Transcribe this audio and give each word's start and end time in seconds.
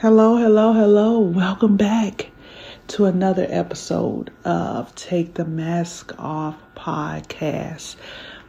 Hello, 0.00 0.38
hello, 0.38 0.72
hello. 0.72 1.18
Welcome 1.18 1.76
back 1.76 2.30
to 2.86 3.04
another 3.04 3.46
episode 3.46 4.30
of 4.46 4.94
Take 4.94 5.34
the 5.34 5.44
Mask 5.44 6.18
Off 6.18 6.56
podcast. 6.74 7.96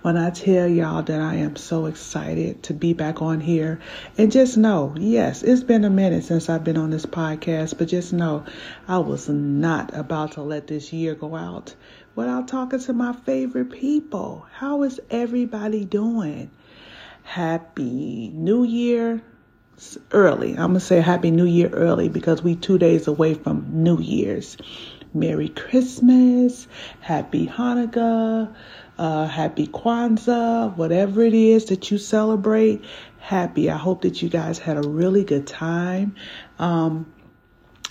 When 0.01 0.15
I 0.15 0.29
tell 0.29 0.65
y'all 0.65 1.03
that 1.03 1.19
I 1.19 1.35
am 1.35 1.57
so 1.57 1.87
excited 1.87 2.63
to 2.63 2.73
be 2.73 2.93
back 2.93 3.21
on 3.21 3.41
here, 3.41 3.81
and 4.17 4.31
just 4.31 4.55
know, 4.55 4.95
yes, 4.97 5.43
it's 5.43 5.61
been 5.61 5.83
a 5.83 5.89
minute 5.89 6.23
since 6.23 6.47
I've 6.47 6.63
been 6.63 6.77
on 6.77 6.89
this 6.89 7.05
podcast, 7.05 7.77
but 7.77 7.89
just 7.89 8.13
know 8.13 8.45
I 8.87 8.99
was 8.99 9.27
not 9.27 9.93
about 9.93 10.31
to 10.33 10.43
let 10.43 10.67
this 10.67 10.93
year 10.93 11.15
go 11.15 11.35
out 11.35 11.75
without 12.15 12.47
talking 12.47 12.79
to 12.79 12.93
my 12.93 13.11
favorite 13.11 13.71
people. 13.71 14.45
How 14.53 14.83
is 14.83 15.01
everybody 15.09 15.83
doing? 15.83 16.49
Happy 17.23 18.31
New 18.33 18.63
Year 18.63 19.21
early. 20.11 20.51
I'm 20.51 20.71
going 20.71 20.73
to 20.75 20.79
say 20.79 21.01
Happy 21.01 21.31
New 21.31 21.45
Year 21.45 21.69
early 21.69 22.09
because 22.09 22.41
we 22.43 22.55
two 22.55 22.77
days 22.77 23.07
away 23.07 23.33
from 23.33 23.83
New 23.83 23.99
Year's. 23.99 24.57
Merry 25.13 25.49
Christmas, 25.49 26.67
Happy 27.01 27.45
Hanukkah, 27.45 28.53
uh, 28.97 29.27
Happy 29.27 29.67
Kwanzaa, 29.67 30.77
whatever 30.77 31.21
it 31.21 31.33
is 31.33 31.65
that 31.65 31.91
you 31.91 31.97
celebrate. 31.97 32.85
Happy. 33.19 33.69
I 33.69 33.75
hope 33.75 34.03
that 34.03 34.21
you 34.21 34.29
guys 34.29 34.57
had 34.57 34.77
a 34.77 34.87
really 34.87 35.25
good 35.25 35.47
time. 35.47 36.15
Um, 36.59 37.11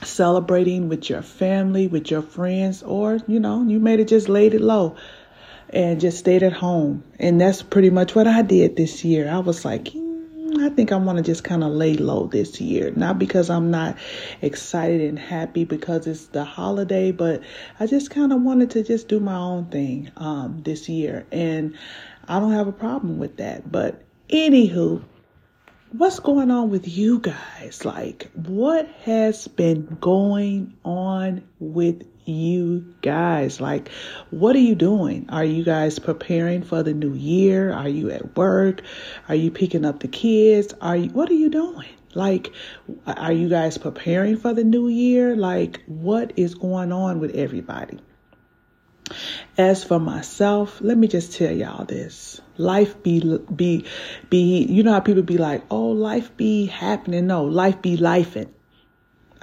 celebrating 0.02 0.88
with 0.88 1.10
your 1.10 1.20
family, 1.20 1.88
with 1.88 2.10
your 2.10 2.22
friends, 2.22 2.82
or 2.82 3.18
you 3.26 3.38
know, 3.38 3.62
you 3.66 3.80
made 3.80 4.00
it 4.00 4.08
just 4.08 4.28
laid 4.30 4.54
it 4.54 4.62
low 4.62 4.96
and 5.68 6.00
just 6.00 6.18
stayed 6.18 6.42
at 6.42 6.52
home. 6.52 7.04
And 7.18 7.40
that's 7.40 7.62
pretty 7.62 7.90
much 7.90 8.14
what 8.14 8.26
I 8.26 8.42
did 8.42 8.76
this 8.76 9.04
year. 9.04 9.30
I 9.30 9.38
was 9.38 9.64
like, 9.64 9.94
I 10.58 10.70
think 10.70 10.92
I 10.92 10.96
want 10.96 11.18
to 11.18 11.22
just 11.22 11.44
kind 11.44 11.62
of 11.62 11.72
lay 11.72 11.94
low 11.94 12.26
this 12.26 12.60
year. 12.60 12.92
Not 12.96 13.18
because 13.18 13.50
I'm 13.50 13.70
not 13.70 13.96
excited 14.42 15.00
and 15.02 15.18
happy 15.18 15.64
because 15.64 16.06
it's 16.06 16.26
the 16.26 16.44
holiday, 16.44 17.12
but 17.12 17.42
I 17.78 17.86
just 17.86 18.10
kind 18.10 18.32
of 18.32 18.42
wanted 18.42 18.70
to 18.70 18.82
just 18.82 19.08
do 19.08 19.20
my 19.20 19.36
own 19.36 19.66
thing 19.66 20.10
um, 20.16 20.62
this 20.64 20.88
year. 20.88 21.26
And 21.30 21.76
I 22.26 22.40
don't 22.40 22.52
have 22.52 22.68
a 22.68 22.72
problem 22.72 23.18
with 23.18 23.36
that. 23.36 23.70
But 23.70 24.02
anywho, 24.28 25.02
what's 25.92 26.20
going 26.20 26.50
on 26.50 26.70
with 26.70 26.86
you 26.86 27.18
guys? 27.18 27.84
Like, 27.84 28.30
what 28.34 28.86
has 29.04 29.48
been 29.48 29.98
going 30.00 30.76
on 30.84 31.42
with 31.58 32.06
you 32.26 32.94
guys? 33.02 33.60
Like, 33.60 33.88
what 34.30 34.54
are 34.54 34.60
you 34.60 34.76
doing? 34.76 35.26
Are 35.30 35.44
you 35.44 35.64
guys 35.64 35.98
preparing 35.98 36.62
for 36.62 36.82
the 36.84 36.94
new 36.94 37.14
year? 37.14 37.72
Are 37.72 37.88
you 37.88 38.10
at 38.10 38.36
work? 38.36 38.82
Are 39.28 39.34
you 39.34 39.50
picking 39.50 39.84
up 39.84 40.00
the 40.00 40.08
kids? 40.08 40.72
Are 40.80 40.96
you, 40.96 41.10
what 41.10 41.28
are 41.28 41.34
you 41.34 41.50
doing? 41.50 41.88
Like, 42.14 42.52
are 43.06 43.32
you 43.32 43.48
guys 43.48 43.76
preparing 43.76 44.36
for 44.36 44.52
the 44.52 44.64
new 44.64 44.88
year? 44.88 45.34
Like, 45.34 45.82
what 45.86 46.32
is 46.36 46.54
going 46.54 46.92
on 46.92 47.18
with 47.18 47.34
everybody? 47.34 47.98
As 49.58 49.84
for 49.84 49.98
myself, 49.98 50.80
let 50.80 50.96
me 50.96 51.08
just 51.08 51.36
tell 51.36 51.52
y'all 51.52 51.84
this. 51.84 52.40
Life 52.56 53.02
be 53.02 53.38
be 53.54 53.84
be 54.28 54.64
you 54.64 54.82
know 54.82 54.92
how 54.92 55.00
people 55.00 55.22
be 55.22 55.38
like, 55.38 55.62
"Oh, 55.70 55.88
life 55.88 56.36
be 56.36 56.66
happening." 56.66 57.26
No, 57.26 57.44
life 57.44 57.82
be 57.82 57.96
lifing. 57.96 58.48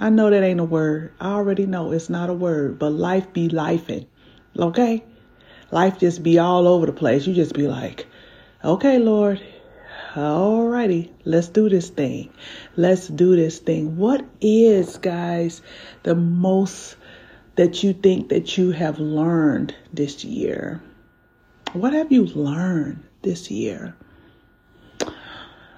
I 0.00 0.10
know 0.10 0.30
that 0.30 0.42
ain't 0.42 0.60
a 0.60 0.64
word. 0.64 1.12
I 1.20 1.32
already 1.32 1.66
know 1.66 1.92
it's 1.92 2.08
not 2.08 2.30
a 2.30 2.34
word, 2.34 2.78
but 2.78 2.90
life 2.90 3.32
be 3.32 3.48
lifing. 3.48 4.06
Okay? 4.58 5.04
Life 5.70 5.98
just 5.98 6.22
be 6.22 6.38
all 6.38 6.66
over 6.66 6.86
the 6.86 6.92
place. 6.92 7.26
You 7.26 7.34
just 7.34 7.54
be 7.54 7.66
like, 7.68 8.06
"Okay, 8.64 8.98
Lord, 8.98 9.40
Alrighty, 10.14 11.10
let's 11.24 11.48
do 11.48 11.68
this 11.68 11.90
thing. 11.90 12.30
Let's 12.76 13.08
do 13.08 13.36
this 13.36 13.58
thing. 13.58 13.98
What 13.98 14.24
is, 14.40 14.96
guys, 14.96 15.62
the 16.02 16.14
most 16.14 16.96
that 17.58 17.82
you 17.82 17.92
think 17.92 18.28
that 18.28 18.56
you 18.56 18.70
have 18.70 19.00
learned 19.00 19.74
this 19.92 20.24
year? 20.24 20.80
What 21.72 21.92
have 21.92 22.12
you 22.12 22.24
learned 22.24 23.02
this 23.22 23.50
year? 23.50 23.96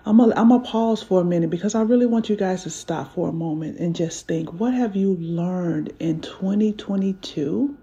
I'm 0.04 0.21
I'm 0.21 0.50
gonna 0.50 0.60
pause 0.60 1.03
for 1.03 1.22
a 1.22 1.25
minute 1.25 1.49
because 1.49 1.75
I 1.75 1.81
really 1.81 2.04
want 2.04 2.28
you 2.28 2.37
guys 2.37 2.65
to 2.65 2.71
stop 2.71 3.15
for 3.15 3.31
a 3.31 3.32
moment 3.32 3.78
and 3.78 3.97
just 3.97 4.28
think 4.28 4.53
what 4.53 4.75
have 4.75 4.94
you 4.94 5.16
learned 5.16 5.94
in 5.99 6.21
2022 6.21 7.78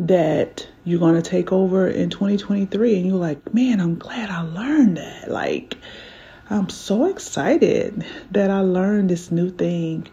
that 0.00 0.66
you're 0.82 0.98
going 0.98 1.14
to 1.14 1.22
take 1.22 1.52
over 1.52 1.86
in 1.86 2.10
2023 2.10 2.96
and 2.96 3.06
you're 3.06 3.16
like, 3.16 3.54
"Man, 3.54 3.80
I'm 3.80 3.96
glad 3.96 4.28
I 4.28 4.40
learned 4.40 4.96
that." 4.96 5.30
Like 5.30 5.76
I'm 6.50 6.68
so 6.68 7.06
excited 7.06 8.04
that 8.32 8.50
I 8.50 8.60
learned 8.60 9.10
this 9.10 9.30
new 9.30 9.50
thing 9.50 10.08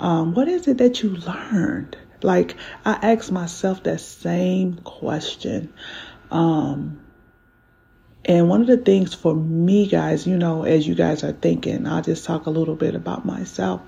um, 0.00 0.34
what 0.34 0.48
is 0.48 0.66
it 0.66 0.78
that 0.78 1.02
you 1.02 1.10
learned? 1.10 1.96
Like 2.22 2.56
I 2.84 2.92
asked 3.12 3.30
myself 3.30 3.82
that 3.84 4.00
same 4.00 4.74
question. 4.78 5.72
Um, 6.30 7.00
and 8.24 8.48
one 8.48 8.60
of 8.60 8.66
the 8.66 8.76
things 8.76 9.14
for 9.14 9.34
me, 9.34 9.86
guys, 9.86 10.26
you 10.26 10.36
know, 10.36 10.64
as 10.64 10.86
you 10.86 10.94
guys 10.94 11.24
are 11.24 11.32
thinking, 11.32 11.86
I'll 11.86 12.02
just 12.02 12.24
talk 12.24 12.46
a 12.46 12.50
little 12.50 12.74
bit 12.74 12.94
about 12.94 13.24
myself 13.24 13.80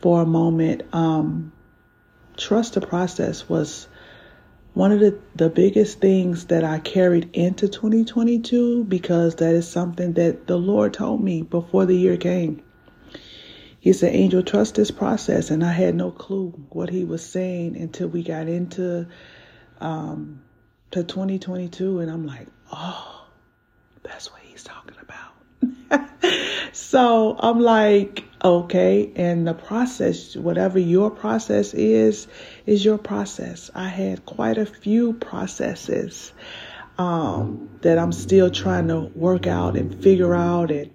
for 0.00 0.22
a 0.22 0.26
moment. 0.26 0.82
Um, 0.92 1.52
trust 2.36 2.74
the 2.74 2.80
process 2.80 3.48
was 3.48 3.88
one 4.74 4.92
of 4.92 5.00
the, 5.00 5.18
the 5.36 5.48
biggest 5.48 6.00
things 6.00 6.46
that 6.46 6.64
I 6.64 6.78
carried 6.80 7.30
into 7.32 7.68
2022 7.68 8.84
because 8.84 9.36
that 9.36 9.54
is 9.54 9.68
something 9.68 10.14
that 10.14 10.46
the 10.46 10.56
Lord 10.58 10.92
told 10.94 11.22
me 11.22 11.42
before 11.42 11.86
the 11.86 11.96
year 11.96 12.16
came. 12.16 12.62
He 13.84 13.92
said, 13.92 14.14
Angel, 14.14 14.42
trust 14.42 14.76
this 14.76 14.90
process. 14.90 15.50
And 15.50 15.62
I 15.62 15.70
had 15.70 15.94
no 15.94 16.10
clue 16.10 16.52
what 16.70 16.88
he 16.88 17.04
was 17.04 17.22
saying 17.22 17.76
until 17.76 18.08
we 18.08 18.22
got 18.22 18.48
into 18.48 19.06
um, 19.78 20.40
to 20.92 21.04
2022. 21.04 22.00
And 22.00 22.10
I'm 22.10 22.26
like, 22.26 22.46
oh, 22.72 23.26
that's 24.02 24.32
what 24.32 24.40
he's 24.40 24.64
talking 24.64 24.96
about. 25.02 26.08
so 26.74 27.36
I'm 27.38 27.60
like, 27.60 28.24
okay. 28.42 29.12
And 29.16 29.46
the 29.46 29.52
process, 29.52 30.34
whatever 30.34 30.78
your 30.78 31.10
process 31.10 31.74
is, 31.74 32.26
is 32.64 32.82
your 32.86 32.96
process. 32.96 33.70
I 33.74 33.88
had 33.88 34.24
quite 34.24 34.56
a 34.56 34.64
few 34.64 35.12
processes 35.12 36.32
um, 36.96 37.68
that 37.82 37.98
I'm 37.98 38.12
still 38.12 38.50
trying 38.50 38.88
to 38.88 39.00
work 39.14 39.46
out 39.46 39.76
and 39.76 40.02
figure 40.02 40.34
out 40.34 40.70
and 40.70 40.90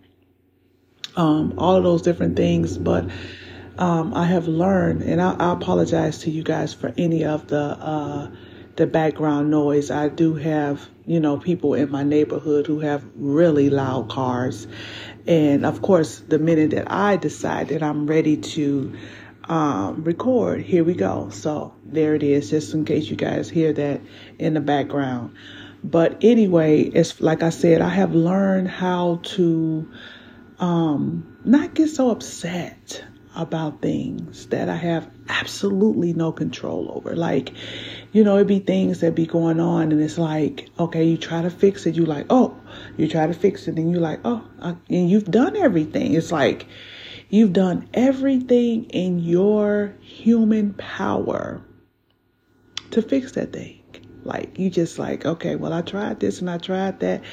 um, 1.16 1.54
all 1.58 1.76
of 1.76 1.84
those 1.84 2.02
different 2.02 2.36
things. 2.36 2.78
But 2.78 3.10
um, 3.78 4.14
I 4.14 4.26
have 4.26 4.48
learned, 4.48 5.04
and 5.04 5.22
I, 5.22 5.34
I, 5.40 5.54
apologize 5.54 6.20
to 6.20 6.32
you 6.32 6.44
guys 6.44 6.74
for 6.74 6.94
any 6.98 7.24
of 7.24 7.48
the 7.48 7.62
uh, 7.62 8.32
the 8.76 8.88
background 8.88 9.50
noise. 9.50 9.90
I 9.90 10.10
do 10.10 10.34
have, 10.36 10.88
you 11.06 11.20
know, 11.20 11.38
people 11.38 11.74
in 11.74 11.90
my 11.90 12.04
neighborhood 12.04 12.68
who 12.68 12.80
have 12.80 13.06
really 13.16 13.70
loud 13.70 14.10
cars, 14.10 14.68
and 15.28 15.66
of 15.66 15.82
course, 15.82 16.20
the 16.20 16.40
minute 16.40 16.72
that 16.72 16.92
I 16.92 17.16
decide 17.16 17.70
that 17.70 17.82
I'm 17.82 18.06
ready 18.06 18.36
to 18.38 18.94
um, 19.50 20.04
record, 20.04 20.62
here 20.62 20.84
we 20.84 20.94
go. 20.94 21.30
So 21.30 21.74
there 21.86 22.16
it 22.16 22.24
is, 22.24 22.50
just 22.50 22.74
in 22.74 22.86
case 22.86 23.10
you 23.10 23.16
guys 23.16 23.50
hear 23.50 23.74
that 23.74 24.02
in 24.38 24.54
the 24.54 24.62
background. 24.62 25.36
But 25.84 26.18
anyway, 26.22 26.82
it's 26.82 27.22
like 27.22 27.42
I 27.44 27.50
said, 27.50 27.82
I 27.82 27.90
have 27.90 28.14
learned 28.14 28.68
how 28.68 29.22
to 29.24 29.90
um, 30.60 31.38
not 31.46 31.74
get 31.74 31.88
so 31.90 32.10
upset 32.10 33.04
about 33.36 33.82
things 33.82 34.48
that 34.48 34.68
I 34.70 34.76
have 34.76 35.10
absolutely 35.30 36.14
no 36.14 36.32
control 36.32 36.92
over. 36.94 37.16
Like, 37.16 37.54
you 38.12 38.24
know, 38.24 38.36
it'd 38.36 38.48
be 38.48 38.60
things 38.60 39.00
that 39.00 39.16
be 39.16 39.26
going 39.26 39.60
on, 39.60 39.92
and 39.92 40.02
it's 40.02 40.18
like, 40.18 40.68
okay, 40.80 41.04
you 41.04 41.18
try 41.18 41.42
to 41.42 41.50
fix 41.50 41.86
it, 41.86 41.96
you 41.96 42.06
like, 42.06 42.26
oh, 42.30 42.58
you 42.98 43.08
try 43.08 43.28
to 43.28 43.34
fix 43.34 43.68
it, 43.68 43.78
and 43.78 43.92
you 43.92 44.00
like, 44.00 44.20
oh, 44.26 44.44
uh, 44.60 44.74
and 44.90 45.10
you've 45.10 45.32
done 45.32 45.56
everything. 45.56 46.14
It's 46.14 46.32
like 46.32 46.66
you've 47.30 47.54
done 47.54 47.88
everything 47.94 48.86
in 48.86 49.20
your 49.20 49.94
human 50.02 50.74
power 50.74 51.62
to 52.92 53.02
fix 53.02 53.34
that 53.34 53.54
thing. 53.54 53.76
Like 54.24 54.60
you 54.60 54.70
just 54.70 55.00
like, 55.00 55.26
okay, 55.26 55.56
well, 55.56 55.72
I 55.72 55.82
tried 55.82 56.20
this 56.20 56.42
and 56.42 56.50
I 56.50 56.58
tried 56.58 57.00
that, 57.00 57.24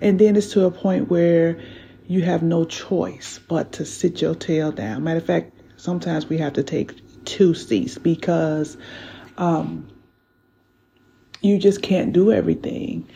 and 0.00 0.18
then 0.18 0.36
it's 0.36 0.52
to 0.52 0.66
a 0.66 0.70
point 0.70 1.08
where 1.08 1.58
you 2.06 2.22
have 2.22 2.42
no 2.42 2.64
choice 2.64 3.40
but 3.48 3.72
to 3.72 3.84
sit 3.84 4.20
your 4.20 4.34
tail 4.34 4.72
down. 4.72 5.04
Matter 5.04 5.18
of 5.18 5.26
fact, 5.26 5.52
sometimes 5.76 6.26
we 6.28 6.38
have 6.38 6.54
to 6.54 6.62
take 6.62 7.24
two 7.24 7.54
seats 7.54 7.98
because 7.98 8.76
um, 9.38 9.88
you 11.40 11.58
just 11.58 11.82
can't 11.82 12.12
do 12.12 12.32
everything. 12.32 13.08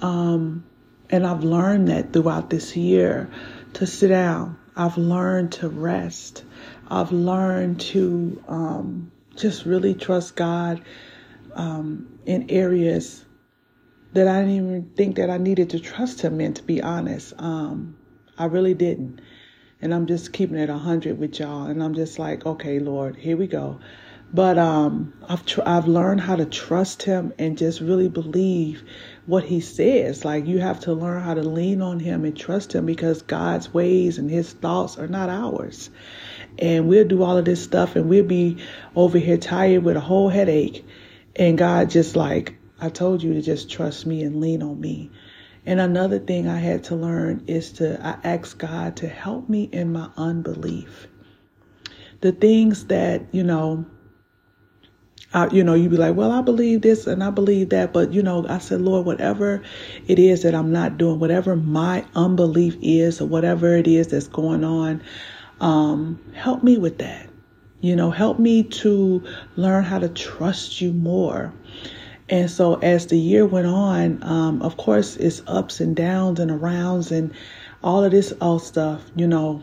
Um, 0.00 0.64
and 1.10 1.26
I've 1.26 1.44
learned 1.44 1.88
that 1.88 2.12
throughout 2.12 2.50
this 2.50 2.76
year 2.76 3.30
to 3.74 3.86
sit 3.86 4.08
down. 4.08 4.58
I've 4.76 4.96
learned 4.96 5.52
to 5.52 5.68
rest. 5.68 6.44
I've 6.88 7.12
learned 7.12 7.80
to 7.80 8.42
um, 8.48 9.12
just 9.36 9.66
really 9.66 9.94
trust 9.94 10.36
God 10.36 10.82
um, 11.54 12.18
in 12.24 12.50
areas 12.50 13.24
that 14.12 14.26
I 14.26 14.40
didn't 14.40 14.56
even 14.56 14.90
think 14.96 15.16
that 15.16 15.30
I 15.30 15.36
needed 15.36 15.70
to 15.70 15.80
trust 15.80 16.20
Him 16.20 16.40
in, 16.40 16.54
to 16.54 16.62
be 16.62 16.82
honest. 16.82 17.34
Um, 17.38 17.96
I 18.40 18.46
really 18.46 18.72
didn't. 18.72 19.20
And 19.82 19.92
I'm 19.92 20.06
just 20.06 20.32
keeping 20.32 20.56
it 20.56 20.70
100 20.70 21.18
with 21.18 21.38
y'all. 21.38 21.66
And 21.66 21.82
I'm 21.82 21.92
just 21.92 22.18
like, 22.18 22.46
okay, 22.46 22.78
Lord, 22.78 23.16
here 23.16 23.36
we 23.36 23.46
go. 23.46 23.80
But 24.32 24.56
um, 24.56 25.12
I've 25.28 25.44
tr- 25.44 25.60
I've 25.66 25.86
learned 25.86 26.22
how 26.22 26.36
to 26.36 26.46
trust 26.46 27.02
Him 27.02 27.34
and 27.38 27.58
just 27.58 27.82
really 27.82 28.08
believe 28.08 28.82
what 29.26 29.44
He 29.44 29.60
says. 29.60 30.24
Like 30.24 30.46
you 30.46 30.58
have 30.58 30.80
to 30.80 30.94
learn 30.94 31.22
how 31.22 31.34
to 31.34 31.42
lean 31.42 31.82
on 31.82 32.00
Him 32.00 32.24
and 32.24 32.34
trust 32.34 32.74
Him 32.74 32.86
because 32.86 33.20
God's 33.20 33.74
ways 33.74 34.16
and 34.16 34.30
His 34.30 34.50
thoughts 34.54 34.96
are 34.96 35.08
not 35.08 35.28
ours. 35.28 35.90
And 36.58 36.88
we'll 36.88 37.06
do 37.06 37.22
all 37.22 37.36
of 37.36 37.44
this 37.44 37.62
stuff 37.62 37.94
and 37.94 38.08
we'll 38.08 38.24
be 38.24 38.56
over 38.96 39.18
here 39.18 39.36
tired 39.36 39.84
with 39.84 39.98
a 39.98 40.00
whole 40.00 40.30
headache. 40.30 40.82
And 41.36 41.58
God 41.58 41.90
just 41.90 42.16
like, 42.16 42.56
I 42.80 42.88
told 42.88 43.22
you 43.22 43.34
to 43.34 43.42
just 43.42 43.70
trust 43.70 44.06
me 44.06 44.22
and 44.22 44.40
lean 44.40 44.62
on 44.62 44.80
me. 44.80 45.10
And 45.66 45.80
another 45.80 46.18
thing 46.18 46.48
I 46.48 46.58
had 46.58 46.84
to 46.84 46.96
learn 46.96 47.44
is 47.46 47.72
to 47.72 48.04
I 48.04 48.18
ask 48.24 48.58
God 48.58 48.96
to 48.96 49.08
help 49.08 49.48
me 49.48 49.68
in 49.72 49.92
my 49.92 50.08
unbelief. 50.16 51.06
The 52.20 52.32
things 52.32 52.86
that, 52.86 53.22
you 53.32 53.42
know, 53.42 53.84
I, 55.32 55.48
you 55.48 55.62
know, 55.62 55.74
you'd 55.74 55.92
be 55.92 55.96
like, 55.96 56.16
well, 56.16 56.32
I 56.32 56.42
believe 56.42 56.82
this 56.82 57.06
and 57.06 57.22
I 57.22 57.30
believe 57.30 57.68
that. 57.68 57.92
But, 57.92 58.12
you 58.12 58.22
know, 58.22 58.46
I 58.48 58.58
said, 58.58 58.80
Lord, 58.80 59.06
whatever 59.06 59.62
it 60.08 60.18
is 60.18 60.42
that 60.42 60.54
I'm 60.54 60.72
not 60.72 60.98
doing, 60.98 61.20
whatever 61.20 61.54
my 61.54 62.04
unbelief 62.14 62.76
is 62.82 63.20
or 63.20 63.26
whatever 63.26 63.76
it 63.76 63.86
is 63.86 64.08
that's 64.08 64.26
going 64.26 64.64
on, 64.64 65.02
um, 65.60 66.18
help 66.34 66.64
me 66.64 66.78
with 66.78 66.98
that. 66.98 67.28
You 67.80 67.96
know, 67.96 68.10
help 68.10 68.38
me 68.38 68.64
to 68.64 69.24
learn 69.56 69.84
how 69.84 69.98
to 70.00 70.08
trust 70.08 70.80
you 70.80 70.92
more. 70.92 71.52
And 72.30 72.48
so 72.48 72.76
as 72.76 73.08
the 73.08 73.18
year 73.18 73.44
went 73.44 73.66
on, 73.66 74.22
um, 74.22 74.62
of 74.62 74.76
course, 74.76 75.16
it's 75.16 75.42
ups 75.48 75.80
and 75.80 75.96
downs 75.96 76.38
and 76.38 76.50
arounds 76.50 77.10
and 77.10 77.34
all 77.82 78.04
of 78.04 78.12
this 78.12 78.32
old 78.40 78.62
stuff, 78.62 79.02
you 79.16 79.26
know. 79.26 79.62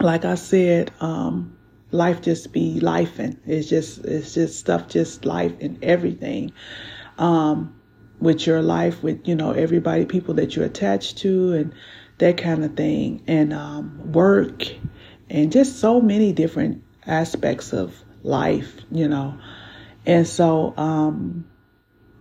Like 0.00 0.24
I 0.24 0.36
said, 0.36 0.92
um, 1.00 1.56
life 1.92 2.22
just 2.22 2.52
be 2.52 2.80
life 2.80 3.18
and 3.18 3.38
it's 3.46 3.68
just 3.68 4.04
it's 4.04 4.32
just 4.32 4.58
stuff 4.58 4.88
just 4.88 5.26
life 5.26 5.52
and 5.60 5.78
everything 5.84 6.50
um 7.18 7.74
with 8.18 8.46
your 8.46 8.62
life 8.62 9.02
with 9.02 9.28
you 9.28 9.34
know 9.34 9.52
everybody 9.52 10.06
people 10.06 10.32
that 10.32 10.56
you're 10.56 10.64
attached 10.64 11.18
to 11.18 11.52
and 11.52 11.74
that 12.18 12.38
kind 12.38 12.64
of 12.64 12.74
thing. 12.76 13.22
And 13.26 13.52
um 13.52 14.12
work 14.12 14.64
and 15.28 15.52
just 15.52 15.78
so 15.80 16.00
many 16.00 16.32
different 16.32 16.82
aspects 17.06 17.72
of 17.72 18.02
life 18.22 18.80
you 18.90 19.08
know 19.08 19.38
and 20.06 20.26
so 20.26 20.74
um 20.76 21.44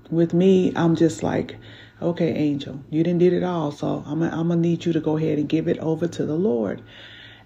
with 0.09 0.33
me 0.33 0.73
i'm 0.75 0.95
just 0.95 1.23
like 1.23 1.57
okay 2.01 2.33
angel 2.33 2.79
you 2.89 3.03
didn't 3.03 3.19
did 3.19 3.33
it 3.33 3.43
all 3.43 3.71
so 3.71 4.03
i'm 4.07 4.21
I'm 4.21 4.49
gonna 4.49 4.57
need 4.57 4.85
you 4.85 4.93
to 4.93 4.99
go 4.99 5.17
ahead 5.17 5.37
and 5.37 5.47
give 5.47 5.67
it 5.67 5.77
over 5.79 6.07
to 6.07 6.25
the 6.25 6.35
lord 6.35 6.81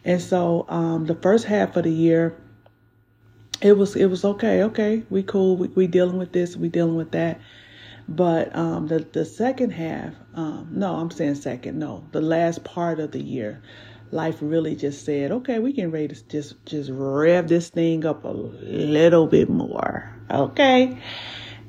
and 0.06 0.22
so 0.22 0.68
um, 0.70 1.08
the 1.08 1.16
first 1.16 1.46
half 1.46 1.76
of 1.76 1.84
the 1.84 1.92
year, 1.92 2.38
it 3.60 3.76
was 3.76 3.96
it 3.96 4.06
was 4.06 4.24
okay. 4.24 4.62
Okay, 4.64 5.04
we 5.10 5.24
cool. 5.24 5.58
We, 5.58 5.68
we 5.70 5.88
dealing 5.88 6.18
with 6.18 6.32
this. 6.32 6.56
We 6.56 6.70
dealing 6.70 6.96
with 6.96 7.12
that. 7.12 7.42
But 8.08 8.56
um, 8.56 8.88
the 8.88 9.00
the 9.00 9.26
second 9.26 9.72
half, 9.72 10.14
um, 10.36 10.68
no, 10.72 10.96
I'm 10.96 11.10
saying 11.10 11.36
second. 11.36 11.80
No, 11.80 12.08
the 12.12 12.22
last 12.22 12.64
part 12.64 13.00
of 13.00 13.12
the 13.12 13.20
year, 13.20 13.64
life 14.12 14.38
really 14.42 14.76
just 14.76 15.04
said, 15.06 15.32
okay, 15.32 15.58
we 15.58 15.74
can 15.74 15.90
ready 15.90 16.10
to 16.10 16.28
just 16.28 16.64
just 16.68 16.92
rev 16.94 17.48
this 17.48 17.70
thing 17.70 18.06
up 18.06 18.24
a 18.26 18.30
little 18.30 19.26
bit 19.26 19.50
more. 19.50 20.15
Okay. 20.30 20.98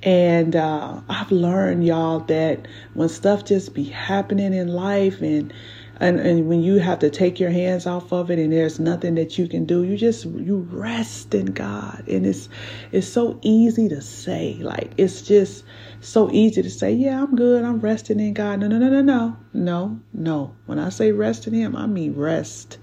And 0.03 0.55
uh, 0.55 1.00
I've 1.08 1.32
learned, 1.32 1.85
y'all, 1.85 2.20
that 2.20 2.69
when 2.94 3.08
stuff 3.08 3.44
just 3.44 3.75
be 3.75 3.85
happening 3.85 4.55
in 4.55 4.69
life 4.69 5.20
and 5.20 5.53
and, 5.99 6.20
and 6.20 6.47
when 6.47 6.62
you 6.62 6.79
have 6.79 6.99
to 6.99 7.08
take 7.08 7.41
your 7.41 7.49
hands 7.49 7.87
off 7.87 8.12
of 8.12 8.31
it 8.31 8.38
and 8.38 8.53
there's 8.53 8.79
nothing 8.79 9.14
that 9.14 9.38
you 9.38 9.49
can 9.49 9.64
do 9.64 9.82
you 9.82 9.97
just 9.97 10.26
you 10.26 10.58
rest 10.70 11.35
in 11.35 11.47
god. 11.47 12.05
And 12.06 12.26
it's 12.26 12.50
it's 12.93 13.08
so 13.08 13.38
easy 13.43 13.88
to 13.88 14.03
say 14.03 14.59
like 14.61 14.93
it's 14.99 15.23
just 15.23 15.64
so 16.02 16.31
easy 16.31 16.62
to 16.62 16.69
say 16.69 16.93
yeah 16.93 17.23
i'm 17.23 17.35
good. 17.35 17.64
I'm 17.64 17.81
resting 17.81 18.20
in 18.20 18.35
god. 18.35 18.61
No 18.61 18.69
no 18.69 18.79
no 18.79 18.91
no 18.91 19.00
no. 19.00 19.37
No 19.55 19.99
no. 20.12 20.55
When 20.67 20.79
i 20.79 20.91
say 20.91 21.12
rest 21.12 21.47
in 21.47 21.55
him 21.55 21.75
i 21.75 21.87
mean 21.87 22.14
rest 22.14 22.76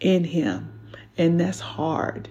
in 0.00 0.24
him. 0.24 0.70
And 1.16 1.40
that's 1.40 1.60
hard 1.60 2.28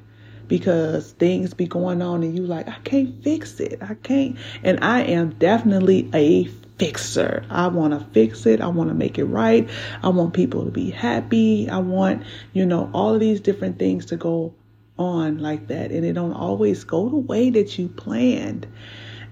because 0.47 1.11
things 1.13 1.53
be 1.53 1.67
going 1.67 2.01
on 2.01 2.23
and 2.23 2.37
you 2.37 2.45
like 2.45 2.67
i 2.67 2.77
can't 2.83 3.23
fix 3.23 3.59
it 3.59 3.79
i 3.81 3.93
can't 3.95 4.37
and 4.63 4.83
i 4.83 5.01
am 5.01 5.29
definitely 5.31 6.09
a 6.13 6.45
fixer. 6.77 7.45
I 7.49 7.67
want 7.67 7.93
to 7.93 8.05
fix 8.13 8.45
it. 8.45 8.61
I 8.61 8.67
want 8.67 8.89
to 8.89 8.93
make 8.93 9.17
it 9.17 9.25
right. 9.25 9.69
I 10.03 10.09
want 10.09 10.33
people 10.33 10.65
to 10.65 10.71
be 10.71 10.89
happy. 10.89 11.69
I 11.69 11.77
want, 11.79 12.23
you 12.53 12.65
know, 12.65 12.89
all 12.93 13.13
of 13.13 13.19
these 13.19 13.39
different 13.39 13.79
things 13.79 14.05
to 14.07 14.15
go 14.17 14.53
on 14.97 15.39
like 15.39 15.67
that. 15.67 15.91
And 15.91 16.05
it 16.05 16.13
don't 16.13 16.33
always 16.33 16.83
go 16.83 17.09
the 17.09 17.17
way 17.17 17.49
that 17.49 17.77
you 17.77 17.87
planned. 17.89 18.67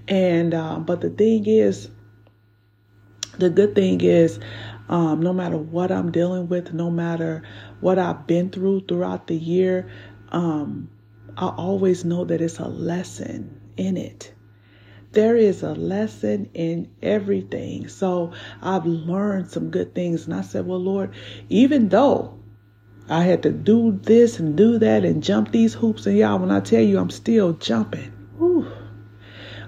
And, 0.07 0.53
uh, 0.53 0.79
but 0.79 1.01
the 1.01 1.09
thing 1.09 1.45
is, 1.47 1.89
the 3.37 3.49
good 3.49 3.75
thing 3.75 4.01
is, 4.01 4.39
um, 4.87 5.21
no 5.21 5.33
matter 5.33 5.57
what 5.57 5.91
I'm 5.91 6.11
dealing 6.11 6.47
with, 6.47 6.73
no 6.73 6.91
matter 6.91 7.43
what 7.81 7.99
I've 7.99 8.27
been 8.27 8.49
through 8.49 8.81
throughout 8.81 9.27
the 9.27 9.35
year, 9.35 9.89
um, 10.31 10.89
I 11.37 11.47
always 11.47 12.05
know 12.05 12.25
that 12.25 12.41
it's 12.41 12.59
a 12.59 12.67
lesson 12.67 13.59
in 13.77 13.97
it 13.97 14.33
there 15.15 15.37
is 15.37 15.63
a 15.63 15.73
lesson 15.73 16.49
in 16.53 16.89
everything. 17.01 17.87
So 17.87 18.33
I've 18.61 18.85
learned 18.85 19.49
some 19.49 19.71
good 19.71 19.95
things. 19.95 20.25
And 20.25 20.33
I 20.33 20.41
said, 20.41 20.67
Well, 20.67 20.79
Lord, 20.79 21.11
even 21.49 21.89
though 21.89 22.37
I 23.09 23.23
had 23.23 23.41
to 23.43 23.51
do 23.51 23.97
this 24.03 24.39
and 24.39 24.57
do 24.57 24.77
that 24.79 25.05
and 25.05 25.23
jump 25.23 25.51
these 25.51 25.73
hoops, 25.73 26.05
and 26.05 26.17
y'all, 26.17 26.39
when 26.39 26.51
I 26.51 26.59
tell 26.59 26.81
you 26.81 26.99
I'm 26.99 27.09
still 27.09 27.53
jumping, 27.53 28.11
whew, 28.37 28.69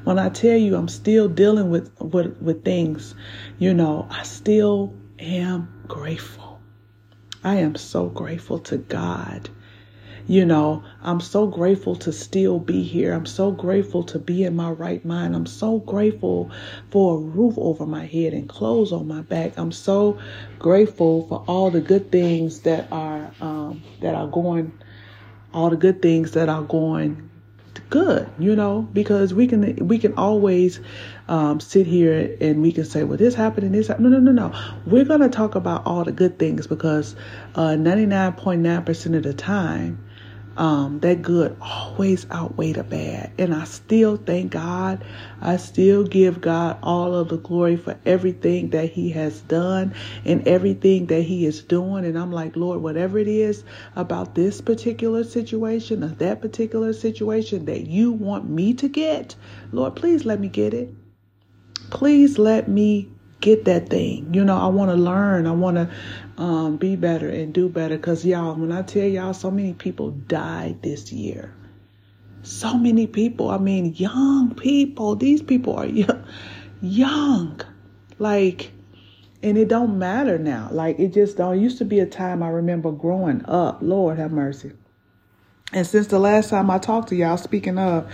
when 0.04 0.20
I 0.20 0.30
tell 0.30 0.58
you 0.58 0.76
I'm 0.76 0.90
still 0.90 1.30
dealing 1.30 1.70
with, 1.70 1.92
with, 2.02 2.38
with 2.42 2.66
things, 2.66 3.16
you 3.58 3.74
know, 3.74 4.06
I 4.10 4.24
still 4.24 4.94
am 5.18 5.70
grateful. 5.88 6.60
I 7.44 7.56
am 7.56 7.76
so 7.76 8.08
grateful 8.08 8.60
to 8.60 8.78
God 8.78 9.50
you 10.28 10.46
know, 10.46 10.84
I'm 11.04 11.22
so 11.22 11.48
grateful 11.48 11.96
to 11.98 12.12
still 12.12 12.60
be 12.60 12.84
here. 12.84 13.14
I'm 13.14 13.26
so 13.26 13.52
grateful 13.52 14.04
to 14.06 14.20
be 14.20 14.44
in 14.44 14.56
my 14.56 14.72
right 14.72 15.04
mind. 15.06 15.36
I'm 15.36 15.46
so 15.46 15.80
grateful 15.80 16.52
for 16.92 17.16
a 17.18 17.20
roof 17.20 17.56
over 17.58 17.86
my 17.86 18.06
head 18.06 18.34
and 18.34 18.50
clothes 18.50 18.92
on 18.92 19.08
my 19.08 19.22
back. 19.22 19.58
I'm 19.58 19.72
so 19.72 20.20
grateful 20.60 21.28
for 21.28 21.44
all 21.48 21.72
the 21.72 21.82
good 21.82 22.12
things 22.12 22.62
that 22.62 22.92
are 22.92 23.32
um, 23.42 23.82
that 24.02 24.16
are 24.16 24.28
going, 24.28 24.72
all 25.54 25.70
the 25.70 25.78
good 25.78 26.02
things 26.02 26.32
that 26.34 26.50
are 26.50 26.64
going 26.64 27.30
good, 27.90 28.30
you 28.38 28.56
know, 28.56 28.88
because 28.94 29.34
we 29.34 29.48
can 29.48 29.88
we 29.88 29.98
can 29.98 30.14
always 30.16 30.80
um, 31.28 31.60
sit 31.60 31.88
here 31.88 32.36
and 32.42 32.62
we 32.62 32.72
can 32.72 32.86
say, 32.86 33.04
well, 33.04 33.18
this 33.18 33.36
happened 33.36 33.66
and 33.66 33.76
this 33.76 33.88
happened. 33.88 34.12
No, 34.12 34.20
no, 34.20 34.32
no, 34.32 34.50
no. 34.50 34.74
We're 34.86 35.06
gonna 35.06 35.30
talk 35.30 35.56
about 35.56 35.86
all 35.86 36.04
the 36.04 36.12
good 36.12 36.40
things 36.40 36.68
because 36.68 37.16
99.9% 37.56 39.14
uh, 39.14 39.18
of 39.18 39.24
the 39.24 39.34
time, 39.34 40.04
um, 40.58 41.00
that 41.02 41.22
good 41.22 41.56
always 41.62 42.26
outweigh 42.32 42.74
the 42.74 42.84
bad. 42.84 43.32
And 43.38 43.54
I 43.54 43.64
still 43.64 44.18
thank 44.18 44.52
God. 44.52 45.06
I 45.40 45.58
still 45.58 46.04
give 46.04 46.42
God 46.42 46.78
all 46.82 47.16
of 47.16 47.30
the 47.30 47.38
glory 47.38 47.78
for 47.78 47.98
everything 48.06 48.72
that 48.72 48.92
He 48.92 49.12
has 49.12 49.42
done 49.42 49.94
and 50.26 50.46
everything 50.48 51.06
that 51.08 51.22
He 51.22 51.46
is 51.46 51.62
doing. 51.64 52.06
And 52.06 52.18
I'm 52.18 52.32
like, 52.32 52.56
Lord, 52.56 52.82
whatever 52.82 53.20
it 53.20 53.28
is 53.28 53.64
about 53.96 54.36
this 54.36 54.60
particular 54.60 55.24
situation 55.24 56.04
or 56.04 56.10
that 56.10 56.42
particular 56.42 56.92
situation 56.92 57.66
that 57.66 57.88
you 57.88 58.12
want 58.12 58.50
me 58.50 58.74
to 58.76 58.90
get, 58.90 59.36
Lord, 59.72 59.96
please 59.96 60.26
let 60.26 60.40
me 60.40 60.48
get 60.50 60.74
it. 60.74 60.90
Please 61.92 62.38
let 62.38 62.68
me 62.68 63.10
get 63.40 63.66
that 63.66 63.90
thing. 63.90 64.34
You 64.34 64.44
know, 64.44 64.58
I 64.58 64.68
want 64.68 64.90
to 64.92 64.96
learn. 64.96 65.46
I 65.46 65.52
want 65.52 65.78
to 65.78 65.90
um, 66.38 66.78
be 66.78 66.96
better 66.96 67.30
and 67.30 67.54
do 67.54 67.70
better. 67.70 67.98
Because, 67.98 68.26
y'all, 68.26 68.56
when 68.56 68.72
I 68.72 68.82
tell 68.82 69.08
y'all, 69.08 69.34
so 69.34 69.52
many 69.52 69.74
people 69.74 70.12
died 70.12 70.82
this 70.82 71.12
year. 71.12 71.54
So 72.44 72.78
many 72.78 73.08
people. 73.08 73.50
I 73.50 73.58
mean, 73.58 73.94
young 73.96 74.56
people. 74.56 75.16
These 75.16 75.42
people 75.42 75.76
are 75.76 75.88
young. 76.82 77.62
Like, 78.20 78.72
and 79.44 79.58
it 79.58 79.68
don't 79.68 80.00
matter 80.00 80.38
now. 80.38 80.70
Like, 80.72 81.00
it 81.00 81.14
just 81.14 81.38
don't. 81.38 81.60
Used 81.60 81.78
to 81.80 81.86
be 81.86 82.00
a 82.00 82.06
time 82.06 82.42
I 82.42 82.50
remember 82.50 82.92
growing 82.92 83.44
up. 83.46 83.80
Lord 83.82 84.18
have 84.18 84.32
mercy. 84.32 84.72
And 85.74 85.86
since 85.86 86.08
the 86.08 86.20
last 86.20 86.50
time 86.50 86.70
I 86.70 86.78
talked 86.78 87.10
to 87.10 87.16
y'all, 87.16 87.38
speaking 87.38 87.78
of, 87.78 88.10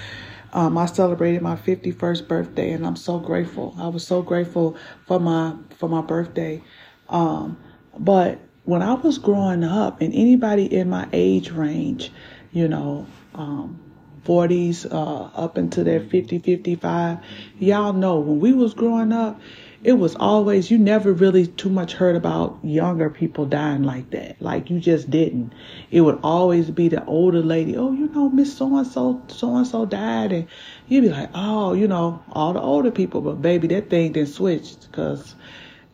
um, 0.53 0.77
I 0.77 0.86
celebrated 0.86 1.42
my 1.42 1.56
51st 1.56 2.27
birthday, 2.27 2.72
and 2.72 2.86
I'm 2.86 2.96
so 2.96 3.20
grateful. 3.20 3.75
I 3.77 3.88
was 3.88 4.06
so 4.06 4.22
grateful 4.22 4.77
for 5.08 5.20
my 5.20 5.56
for 5.77 5.89
my 5.89 6.01
birthday. 6.01 6.62
Um, 7.10 7.58
but 7.97 8.39
when 8.65 8.81
I 8.81 8.93
was 8.93 9.17
growing 9.17 9.63
up, 9.63 10.01
and 10.01 10.13
anybody 10.13 10.73
in 10.73 10.89
my 10.89 11.07
age 11.12 11.51
range, 11.51 12.12
you 12.51 12.67
know, 12.67 13.05
um, 13.35 13.79
40s 14.25 14.89
uh, 14.89 15.23
up 15.35 15.57
into 15.57 15.83
their 15.83 16.00
50, 16.00 16.39
55, 16.39 17.17
y'all 17.59 17.93
know 17.93 18.19
when 18.19 18.39
we 18.39 18.53
was 18.53 18.73
growing 18.73 19.12
up, 19.12 19.39
it 19.83 19.93
was 19.93 20.15
always 20.15 20.71
you 20.71 20.77
never 20.77 21.12
really 21.12 21.45
too 21.45 21.69
much 21.69 21.91
heard 21.91 22.15
about 22.15 22.57
younger 22.63 23.09
people 23.09 23.45
dying 23.45 23.83
like 23.83 24.09
that. 24.12 24.41
Like 24.41 24.69
you 24.69 24.79
just 24.79 25.09
didn't. 25.09 25.51
It 25.91 26.01
would 26.01 26.19
always 26.23 26.71
be 26.71 26.88
the 26.88 27.03
older 27.03 27.41
lady. 27.41 27.75
Oh, 27.75 27.91
you 27.91 28.07
know, 28.07 28.29
Miss 28.29 28.55
So 28.55 28.77
and 28.77 28.88
So, 28.88 29.21
so 29.27 29.57
and 29.57 29.67
so 29.67 29.85
died, 29.85 30.31
and 30.31 30.47
you'd 30.88 31.01
be 31.01 31.09
like, 31.09 31.29
oh, 31.33 31.73
you 31.73 31.89
know, 31.89 32.23
all 32.31 32.53
the 32.53 32.62
older 32.62 32.91
people. 32.91 33.19
But 33.19 33.41
baby, 33.41 33.67
that 33.67 33.89
thing 33.89 34.13
didn't 34.13 34.29
switch 34.29 34.75
because 34.89 35.35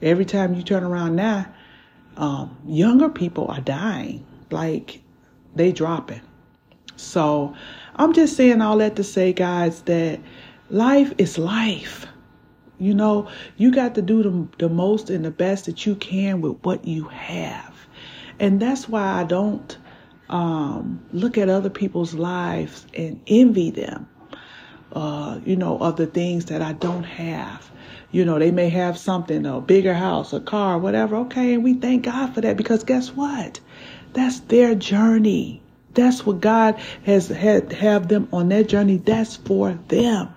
every 0.03 0.25
time 0.25 0.53
you 0.53 0.61
turn 0.61 0.83
around 0.83 1.15
now, 1.15 1.47
um, 2.19 2.55
younger 2.67 3.09
people 3.09 3.47
are 3.47 3.61
dying. 3.61 4.25
Like 4.51 5.01
they 5.55 5.71
dropping. 5.71 6.21
So 6.95 7.55
I'm 7.95 8.13
just 8.13 8.35
saying 8.35 8.61
all 8.61 8.77
that 8.77 8.95
to 8.97 9.03
say, 9.03 9.33
guys, 9.33 9.81
that 9.83 10.19
life 10.69 11.13
is 11.17 11.37
life. 11.37 12.05
You 12.77 12.93
know, 12.93 13.29
you 13.57 13.71
got 13.71 13.95
to 13.95 14.01
do 14.01 14.23
the, 14.23 14.47
the 14.57 14.69
most 14.69 15.09
and 15.09 15.25
the 15.25 15.31
best 15.31 15.65
that 15.65 15.85
you 15.85 15.95
can 15.95 16.41
with 16.41 16.57
what 16.63 16.85
you 16.85 17.05
have. 17.05 17.75
And 18.39 18.61
that's 18.61 18.87
why 18.87 19.19
I 19.19 19.23
don't 19.23 19.77
um, 20.29 21.03
look 21.11 21.37
at 21.37 21.49
other 21.49 21.69
people's 21.69 22.13
lives 22.13 22.85
and 22.93 23.19
envy 23.27 23.71
them, 23.71 24.07
uh, 24.93 25.39
you 25.45 25.55
know, 25.55 25.77
of 25.79 25.97
the 25.97 26.07
things 26.07 26.45
that 26.45 26.61
I 26.61 26.73
don't 26.73 27.03
have. 27.03 27.69
You 28.11 28.25
know, 28.25 28.39
they 28.39 28.51
may 28.51 28.69
have 28.69 28.97
something, 28.97 29.45
a 29.45 29.61
bigger 29.61 29.93
house, 29.93 30.33
a 30.33 30.39
car, 30.39 30.79
whatever. 30.79 31.15
Okay, 31.17 31.53
and 31.53 31.63
we 31.63 31.75
thank 31.75 32.05
God 32.05 32.33
for 32.33 32.41
that 32.41 32.57
because 32.57 32.83
guess 32.83 33.09
what? 33.09 33.59
That's 34.13 34.39
their 34.41 34.73
journey. 34.73 35.61
That's 35.93 36.25
what 36.25 36.41
God 36.41 36.79
has 37.05 37.27
had 37.27 37.71
have 37.73 38.07
them 38.07 38.27
on 38.31 38.49
that 38.49 38.67
journey. 38.69 38.97
That's 38.97 39.35
for 39.35 39.73
them. 39.89 40.29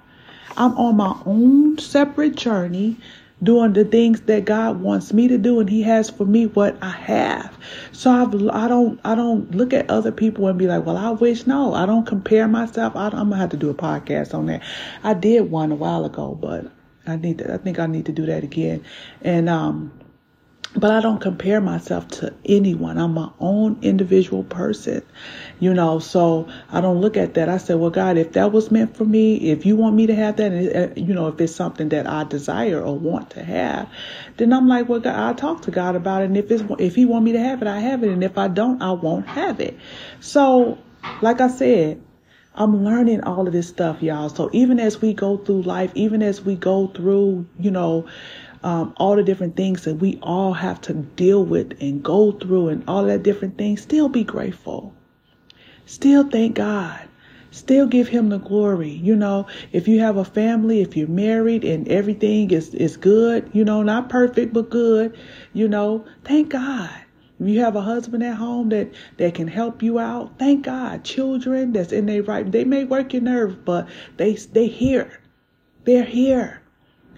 I'm 0.57 0.77
on 0.77 0.97
my 0.97 1.17
own 1.25 1.79
separate 1.79 2.37
journey 2.37 2.97
doing 3.43 3.73
the 3.73 3.85
things 3.85 4.21
that 4.23 4.45
God 4.45 4.81
wants 4.81 5.13
me 5.13 5.27
to 5.29 5.37
do 5.37 5.59
and 5.59 5.69
he 5.69 5.83
has 5.83 6.11
for 6.11 6.25
me 6.25 6.47
what 6.47 6.77
I 6.83 6.91
have. 6.91 7.57
So 7.91 8.11
I've, 8.11 8.35
I 8.51 8.69
don't 8.69 9.01
I 9.05 9.15
don't 9.15 9.51
look 9.55 9.73
at 9.73 9.91
other 9.91 10.13
people 10.13 10.47
and 10.47 10.59
be 10.59 10.67
like, 10.67 10.87
well, 10.87 10.97
I 10.97 11.11
wish 11.11 11.47
no. 11.47 11.75
I 11.75 11.87
don't 11.87 12.07
compare 12.07 12.47
myself. 12.47 12.95
I, 12.95 13.07
am 13.07 13.31
gonna 13.31 13.37
have 13.39 13.51
to 13.51 13.57
do 13.57 13.71
a 13.71 13.75
podcast 13.75 14.35
on 14.35 14.47
that. 14.47 14.63
I 15.03 15.15
did 15.15 15.51
one 15.51 15.73
a 15.73 15.75
while 15.75 16.05
ago, 16.05 16.37
but 16.41 16.71
I 17.07 17.17
need 17.17 17.39
to, 17.39 17.53
I 17.53 17.59
think 17.59 17.79
I 17.79 17.87
need 17.87 18.07
to 18.07 18.13
do 18.13 18.27
that 18.27 18.45
again. 18.45 18.85
And 19.23 19.49
um 19.49 19.93
but 20.75 20.91
I 20.91 21.01
don't 21.01 21.21
compare 21.21 21.61
myself 21.61 22.09
to 22.09 22.33
anyone. 22.47 22.97
I'm 22.97 23.13
my 23.13 23.31
own 23.41 23.79
individual 23.83 24.43
person, 24.45 25.03
you 25.61 25.75
know. 25.75 25.99
So 25.99 26.49
I 26.71 26.81
don't 26.81 27.01
look 27.01 27.17
at 27.17 27.35
that. 27.35 27.49
I 27.51 27.59
said, 27.59 27.79
well, 27.79 27.91
God, 27.91 28.17
if 28.17 28.33
that 28.33 28.53
was 28.53 28.71
meant 28.71 28.97
for 28.97 29.05
me, 29.05 29.37
if 29.51 29.67
you 29.67 29.77
want 29.77 29.95
me 29.97 30.07
to 30.07 30.15
have 30.15 30.37
that, 30.37 30.51
and 30.53 30.77
uh, 30.77 30.95
you 30.97 31.13
know, 31.13 31.29
if 31.29 31.39
it's 31.41 31.55
something 31.55 31.91
that 31.91 32.07
I 32.07 32.25
desire 32.25 32.81
or 32.81 32.99
want 32.99 33.31
to 33.31 33.45
have, 33.45 33.89
then 34.39 34.53
I'm 34.53 34.67
like, 34.67 34.89
well, 34.89 35.01
God, 35.01 35.15
I'll 35.15 35.35
talk 35.35 35.63
to 35.63 35.71
God 35.71 35.95
about 35.95 36.23
it. 36.23 36.27
And 36.27 36.37
if 36.39 36.51
it's 36.51 36.65
if 36.79 36.95
He 36.95 37.05
want 37.05 37.25
me 37.25 37.33
to 37.33 37.41
have 37.41 37.61
it, 37.61 37.69
I 37.69 37.81
have 37.81 38.03
it. 38.03 38.11
And 38.11 38.25
if 38.25 38.39
I 38.39 38.49
don't, 38.49 38.81
I 38.81 38.93
won't 38.93 39.27
have 39.29 39.61
it. 39.61 39.79
So, 40.21 40.79
like 41.21 41.41
I 41.41 41.49
said. 41.49 42.03
I'm 42.55 42.85
learning 42.85 43.23
all 43.23 43.47
of 43.47 43.53
this 43.53 43.69
stuff, 43.69 44.03
y'all. 44.03 44.29
So 44.29 44.51
even 44.53 44.79
as 44.79 45.01
we 45.01 45.15
go 45.15 45.39
through 45.39 45.63
life, 45.63 45.91
even 45.95 46.23
as 46.23 46.43
we 46.43 46.55
go 46.55 46.89
through, 46.89 47.47
you 47.59 47.71
know, 47.71 48.07
um, 48.63 48.95
all 48.99 49.17
the 49.17 49.23
different 49.23 49.57
things 49.57 49.85
that 49.85 49.95
we 49.97 50.19
all 50.23 50.53
have 50.53 50.81
to 50.83 50.93
deal 50.95 51.45
with 51.45 51.81
and 51.81 52.03
go 52.03 52.33
through 52.33 52.69
and 52.69 52.85
all 52.87 53.05
that 53.05 53.23
different 53.23 53.57
things, 53.57 53.83
still 53.83 54.09
be 54.09 54.23
grateful. 54.23 54.95
Still 55.87 56.29
thank 56.29 56.57
God. 56.57 57.09
Still 57.51 57.87
give 57.87 58.09
him 58.09 58.29
the 58.29 58.39
glory. 58.39 58.91
You 58.91 59.17
know, 59.17 59.47
if 59.73 59.89
you 59.89 60.01
have 60.01 60.17
a 60.17 60.25
family, 60.25 60.81
if 60.83 60.97
you're 60.97 61.09
married 61.09 61.65
and 61.65 61.89
everything 61.89 62.51
is, 62.51 62.75
is 62.75 62.97
good, 62.97 63.51
you 63.53 63.65
know, 63.65 63.83
not 63.83 64.09
perfect, 64.09 64.53
but 64.53 64.71
good, 64.71 65.17
you 65.53 65.69
know, 65.69 66.05
thank 66.25 66.51
God. 66.51 66.91
You 67.47 67.61
have 67.61 67.77
a 67.77 67.81
husband 67.81 68.23
at 68.23 68.37
home 68.37 68.69
that, 68.71 68.93
that 69.17 69.35
can 69.35 69.49
help 69.49 69.83
you 69.83 69.99
out, 69.99 70.39
thank 70.39 70.65
God. 70.65 71.05
Children 71.05 71.73
that's 71.73 71.93
in 71.93 72.07
their 72.07 72.23
right, 72.23 72.51
they 72.51 72.65
may 72.65 72.85
work 72.85 73.13
your 73.13 73.23
nerve, 73.23 73.65
but 73.65 73.89
they 74.17 74.35
they 74.35 74.67
here. 74.69 75.21
They're 75.85 76.05
here 76.05 76.63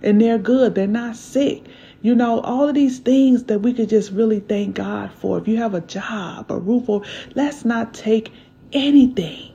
and 0.02 0.21
they're 0.21 0.38
good. 0.38 0.75
They're 0.75 0.87
not 0.87 1.16
sick. 1.16 1.64
You 2.02 2.14
know, 2.14 2.40
all 2.40 2.69
of 2.69 2.75
these 2.75 2.99
things 2.99 3.45
that 3.45 3.61
we 3.61 3.73
could 3.73 3.88
just 3.88 4.12
really 4.12 4.40
thank 4.40 4.75
God 4.76 5.11
for. 5.12 5.38
If 5.38 5.49
you 5.49 5.57
have 5.57 5.75
a 5.75 5.81
job, 5.81 6.52
a 6.52 6.59
roof 6.59 6.90
over, 6.90 7.07
let's 7.35 7.64
not 7.64 7.95
take 7.95 8.31
anything 8.73 9.53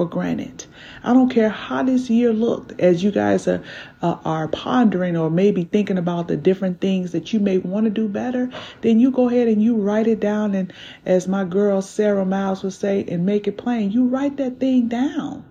for 0.00 0.06
granted. 0.06 0.64
I 1.04 1.12
don't 1.12 1.28
care 1.28 1.50
how 1.50 1.82
this 1.82 2.08
year 2.08 2.32
looked 2.32 2.80
as 2.80 3.04
you 3.04 3.10
guys 3.10 3.46
are 3.46 3.62
uh, 4.00 4.16
are 4.24 4.48
pondering 4.48 5.14
or 5.14 5.28
maybe 5.28 5.64
thinking 5.64 5.98
about 5.98 6.26
the 6.26 6.38
different 6.38 6.80
things 6.80 7.12
that 7.12 7.34
you 7.34 7.38
may 7.38 7.58
want 7.58 7.84
to 7.84 7.90
do 7.90 8.08
better, 8.08 8.48
then 8.80 8.98
you 8.98 9.10
go 9.10 9.28
ahead 9.28 9.46
and 9.46 9.62
you 9.62 9.76
write 9.76 10.06
it 10.06 10.18
down 10.18 10.54
and 10.54 10.72
as 11.04 11.28
my 11.28 11.44
girl 11.44 11.82
Sarah 11.82 12.24
Miles 12.24 12.62
would 12.62 12.72
say 12.72 13.04
and 13.08 13.26
make 13.26 13.46
it 13.46 13.58
plain, 13.58 13.90
you 13.90 14.06
write 14.06 14.38
that 14.38 14.58
thing 14.58 14.88
down. 14.88 15.44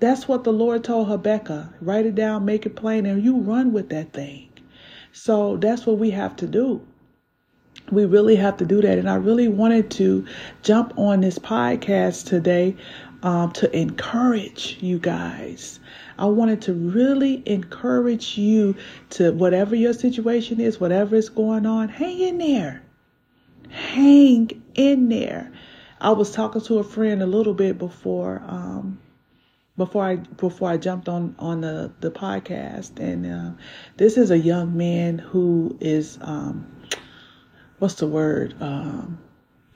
That's 0.00 0.26
what 0.26 0.42
the 0.42 0.52
Lord 0.52 0.82
told 0.82 1.06
Habakkuk. 1.06 1.66
Write 1.80 2.06
it 2.06 2.16
down, 2.16 2.44
make 2.44 2.66
it 2.66 2.74
plain, 2.74 3.06
and 3.06 3.22
you 3.22 3.36
run 3.36 3.72
with 3.72 3.88
that 3.90 4.12
thing. 4.12 4.48
So 5.12 5.58
that's 5.58 5.86
what 5.86 5.98
we 5.98 6.10
have 6.10 6.34
to 6.38 6.48
do. 6.48 6.84
We 7.90 8.04
really 8.04 8.36
have 8.36 8.56
to 8.58 8.64
do 8.64 8.80
that. 8.80 8.98
And 8.98 9.10
I 9.10 9.16
really 9.16 9.48
wanted 9.48 9.90
to 9.92 10.24
jump 10.62 10.94
on 10.96 11.20
this 11.20 11.38
podcast 11.38 12.26
today 12.26 12.76
um, 13.22 13.52
to 13.52 13.76
encourage 13.76 14.78
you 14.80 14.98
guys. 14.98 15.80
I 16.18 16.26
wanted 16.26 16.62
to 16.62 16.74
really 16.74 17.42
encourage 17.46 18.36
you 18.36 18.76
to 19.10 19.32
whatever 19.32 19.74
your 19.74 19.92
situation 19.92 20.60
is, 20.60 20.80
whatever 20.80 21.16
is 21.16 21.28
going 21.28 21.66
on, 21.66 21.88
hang 21.88 22.20
in 22.20 22.38
there. 22.38 22.82
Hang 23.70 24.62
in 24.74 25.08
there. 25.08 25.52
I 26.00 26.10
was 26.10 26.32
talking 26.32 26.60
to 26.62 26.78
a 26.78 26.84
friend 26.84 27.22
a 27.22 27.26
little 27.26 27.54
bit 27.54 27.78
before 27.78 28.42
um, 28.46 28.98
before 29.76 30.04
I 30.04 30.16
before 30.16 30.68
I 30.68 30.76
jumped 30.76 31.08
on 31.08 31.34
on 31.38 31.60
the 31.60 31.92
the 32.00 32.10
podcast, 32.10 32.98
and 32.98 33.26
uh, 33.26 33.62
this 33.96 34.16
is 34.16 34.30
a 34.30 34.38
young 34.38 34.76
man 34.76 35.18
who 35.18 35.76
is 35.80 36.18
um, 36.20 36.66
what's 37.78 37.94
the 37.94 38.06
word? 38.06 38.54
Um, 38.60 39.18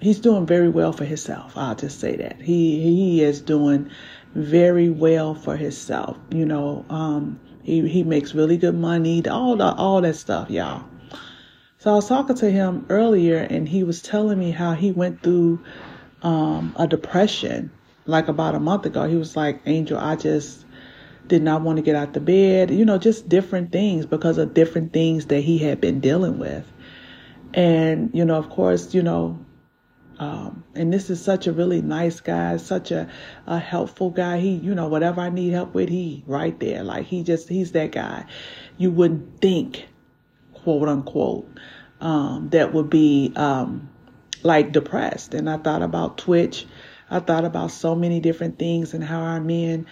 he's 0.00 0.18
doing 0.18 0.46
very 0.46 0.68
well 0.68 0.92
for 0.92 1.04
himself. 1.04 1.56
I'll 1.56 1.74
just 1.74 2.00
say 2.00 2.16
that 2.16 2.40
he 2.40 2.80
he 2.80 3.22
is 3.22 3.40
doing 3.40 3.90
very 4.34 4.90
well 4.90 5.34
for 5.34 5.56
himself. 5.56 6.18
You 6.30 6.46
know, 6.46 6.84
um, 6.90 7.40
he 7.62 7.86
he 7.88 8.04
makes 8.04 8.34
really 8.34 8.56
good 8.56 8.76
money, 8.76 9.26
all 9.28 9.56
the 9.56 9.72
all 9.74 10.00
that 10.00 10.16
stuff, 10.16 10.50
y'all. 10.50 10.84
So 11.78 11.92
I 11.92 11.94
was 11.94 12.08
talking 12.08 12.36
to 12.36 12.50
him 12.50 12.86
earlier, 12.88 13.38
and 13.38 13.68
he 13.68 13.84
was 13.84 14.02
telling 14.02 14.38
me 14.38 14.50
how 14.50 14.72
he 14.72 14.92
went 14.92 15.22
through 15.22 15.60
um, 16.22 16.74
a 16.76 16.86
depression 16.88 17.70
like 18.06 18.28
about 18.28 18.54
a 18.54 18.60
month 18.60 18.86
ago, 18.86 19.06
he 19.08 19.16
was 19.16 19.36
like, 19.36 19.60
Angel, 19.66 19.98
I 19.98 20.16
just 20.16 20.64
did 21.26 21.42
not 21.42 21.62
want 21.62 21.76
to 21.76 21.82
get 21.82 21.96
out 21.96 22.12
the 22.12 22.20
bed, 22.20 22.70
you 22.70 22.84
know, 22.84 22.98
just 22.98 23.28
different 23.28 23.72
things 23.72 24.06
because 24.06 24.38
of 24.38 24.54
different 24.54 24.92
things 24.92 25.26
that 25.26 25.40
he 25.40 25.58
had 25.58 25.80
been 25.80 26.00
dealing 26.00 26.38
with. 26.38 26.64
And, 27.52 28.10
you 28.14 28.24
know, 28.24 28.36
of 28.36 28.48
course, 28.48 28.94
you 28.94 29.02
know, 29.02 29.38
um, 30.18 30.64
and 30.74 30.92
this 30.92 31.10
is 31.10 31.22
such 31.22 31.46
a 31.46 31.52
really 31.52 31.82
nice 31.82 32.20
guy, 32.20 32.56
such 32.56 32.90
a, 32.90 33.08
a 33.46 33.58
helpful 33.58 34.10
guy. 34.10 34.38
He, 34.38 34.50
you 34.50 34.74
know, 34.74 34.88
whatever 34.88 35.20
I 35.20 35.30
need 35.30 35.52
help 35.52 35.74
with, 35.74 35.88
he 35.88 36.24
right 36.26 36.58
there. 36.58 36.82
Like 36.82 37.06
he 37.06 37.22
just, 37.22 37.48
he's 37.48 37.72
that 37.72 37.92
guy. 37.92 38.24
You 38.78 38.90
wouldn't 38.90 39.40
think, 39.40 39.86
quote 40.52 40.88
unquote, 40.88 41.48
um, 42.00 42.48
that 42.50 42.72
would 42.72 42.90
be, 42.90 43.32
um, 43.36 43.90
like 44.42 44.72
depressed. 44.72 45.34
And 45.34 45.50
I 45.50 45.58
thought 45.58 45.82
about 45.82 46.18
Twitch 46.18 46.66
I 47.10 47.20
thought 47.20 47.44
about 47.44 47.70
so 47.70 47.94
many 47.94 48.20
different 48.20 48.58
things 48.58 48.92
and 48.92 49.02
how 49.02 49.20
our 49.20 49.40
men 49.40 49.86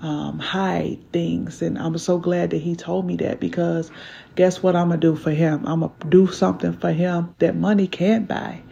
um, 0.00 0.38
hide 0.38 0.98
things. 1.12 1.62
And 1.62 1.78
I'm 1.78 1.98
so 1.98 2.18
glad 2.18 2.50
that 2.50 2.58
he 2.58 2.76
told 2.76 3.06
me 3.06 3.16
that 3.16 3.40
because 3.40 3.90
guess 4.36 4.62
what 4.62 4.76
I'm 4.76 4.88
going 4.88 5.00
to 5.00 5.06
do 5.08 5.16
for 5.16 5.32
him? 5.32 5.66
I'm 5.66 5.80
going 5.80 5.92
to 6.00 6.08
do 6.08 6.28
something 6.28 6.72
for 6.72 6.92
him 6.92 7.34
that 7.38 7.56
money 7.56 7.86
can't 7.86 8.28
buy. 8.28 8.62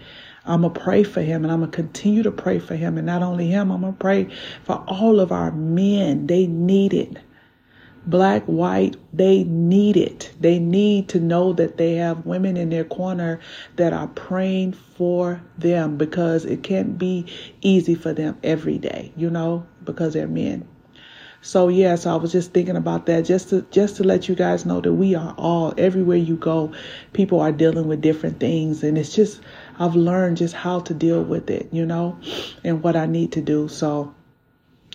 I'm 0.49 0.63
going 0.63 0.75
to 0.75 0.81
pray 0.81 1.03
for 1.05 1.23
him 1.23 1.45
and 1.45 1.53
I'm 1.53 1.61
going 1.61 1.71
to 1.71 1.77
continue 1.77 2.23
to 2.23 2.33
pray 2.33 2.59
for 2.59 2.75
him. 2.75 2.97
And 2.97 3.07
not 3.07 3.23
only 3.23 3.49
him, 3.49 3.71
I'm 3.71 3.83
going 3.83 3.93
to 3.93 3.99
pray 3.99 4.29
for 4.65 4.83
all 4.89 5.21
of 5.21 5.31
our 5.31 5.53
men. 5.53 6.27
They 6.27 6.47
need 6.47 6.95
it 6.95 7.19
black, 8.09 8.43
white, 8.45 8.97
they 9.13 9.45
need 9.45 9.97
it. 9.97 10.33
They 10.41 10.59
need 10.59 11.09
to 11.11 11.21
know 11.21 11.53
that 11.53 11.77
they 11.77 11.95
have 11.97 12.25
women 12.25 12.57
in 12.57 12.71
their 12.71 12.85
corner 12.85 13.39
that 13.77 13.93
are 13.93 14.09
praying 14.09 14.73
for 14.73 15.43
them 15.59 15.99
because 15.99 16.45
it 16.45 16.63
can't 16.63 16.97
be 16.99 17.27
easy 17.61 17.95
for 17.95 18.15
them 18.15 18.39
every 18.43 18.79
day, 18.79 19.13
you 19.17 19.29
know, 19.29 19.67
because 19.85 20.15
they're 20.15 20.27
men. 20.27 20.67
So 21.41 21.69
yes, 21.69 21.79
yeah, 21.79 21.95
so 21.97 22.13
I 22.15 22.17
was 22.17 22.33
just 22.33 22.53
thinking 22.53 22.77
about 22.77 23.07
that 23.07 23.25
just 23.25 23.51
to 23.51 23.63
just 23.71 23.97
to 23.97 24.05
let 24.05 24.29
you 24.29 24.35
guys 24.35 24.67
know 24.67 24.81
that 24.81 24.93
we 24.93 25.15
are 25.15 25.35
all 25.39 25.73
everywhere 25.79 26.17
you 26.17 26.37
go, 26.37 26.73
people 27.13 27.41
are 27.41 27.53
dealing 27.53 27.87
with 27.87 28.01
different 28.01 28.41
things 28.41 28.83
and 28.83 28.99
it's 28.99 29.15
just 29.15 29.41
I've 29.79 29.95
learned 29.95 30.39
just 30.39 30.55
how 30.55 30.81
to 30.81 30.95
deal 30.95 31.23
with 31.23 31.51
it, 31.51 31.69
you 31.73 31.87
know, 31.87 32.19
and 32.65 32.83
what 32.83 32.97
I 32.97 33.07
need 33.07 33.33
to 33.33 33.41
do. 33.41 33.69
So 33.69 34.15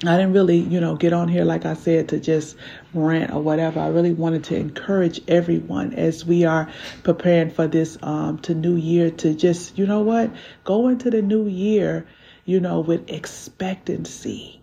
I 0.05 0.17
didn't 0.17 0.33
really, 0.33 0.57
you 0.57 0.81
know, 0.81 0.95
get 0.95 1.13
on 1.13 1.27
here, 1.29 1.45
like 1.45 1.65
I 1.65 1.75
said, 1.75 2.09
to 2.09 2.19
just 2.19 2.57
rant 2.93 3.31
or 3.31 3.41
whatever. 3.41 3.79
I 3.79 3.87
really 3.87 4.13
wanted 4.13 4.43
to 4.45 4.55
encourage 4.57 5.21
everyone 5.27 5.93
as 5.93 6.25
we 6.25 6.43
are 6.43 6.69
preparing 7.03 7.51
for 7.51 7.67
this 7.67 7.97
um, 8.01 8.39
to 8.39 8.53
new 8.53 8.75
year 8.75 9.11
to 9.11 9.33
just, 9.33 9.77
you 9.77 9.85
know 9.85 10.01
what, 10.01 10.31
go 10.65 10.89
into 10.89 11.09
the 11.09 11.21
new 11.21 11.47
year, 11.47 12.05
you 12.45 12.59
know, 12.59 12.81
with 12.81 13.09
expectancy 13.09 14.62